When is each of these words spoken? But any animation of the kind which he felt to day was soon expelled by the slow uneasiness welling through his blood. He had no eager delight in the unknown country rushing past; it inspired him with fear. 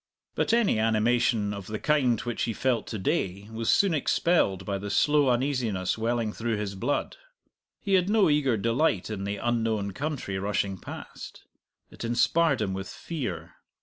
But 0.33 0.51
any 0.51 0.79
animation 0.79 1.53
of 1.53 1.67
the 1.67 1.77
kind 1.77 2.19
which 2.21 2.41
he 2.45 2.53
felt 2.53 2.87
to 2.87 2.97
day 2.97 3.47
was 3.51 3.69
soon 3.71 3.93
expelled 3.93 4.65
by 4.65 4.79
the 4.79 4.89
slow 4.89 5.29
uneasiness 5.29 5.95
welling 5.95 6.33
through 6.33 6.57
his 6.57 6.73
blood. 6.73 7.17
He 7.79 7.93
had 7.93 8.09
no 8.09 8.27
eager 8.27 8.57
delight 8.57 9.11
in 9.11 9.25
the 9.25 9.37
unknown 9.37 9.91
country 9.91 10.39
rushing 10.39 10.79
past; 10.79 11.43
it 11.91 12.03
inspired 12.03 12.61
him 12.63 12.73
with 12.73 12.89
fear. 12.89 13.57